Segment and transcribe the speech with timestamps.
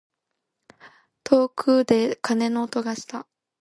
[1.23, 3.27] 遠くで鐘の音がした。